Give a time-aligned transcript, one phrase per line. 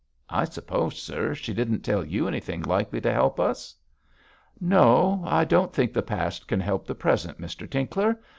[0.31, 3.75] I suppose, sir, she didn't tell you anything likely to help us?'
[4.59, 5.21] 'No!
[5.27, 8.19] I don't think the past can help the present, Mr Tinkler.